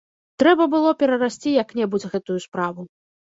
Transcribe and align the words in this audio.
Трэба 0.43 0.63
было 0.73 0.93
перарасці 1.03 1.53
як-небудзь 1.63 2.09
гэтую 2.13 2.39
справу. 2.49 2.89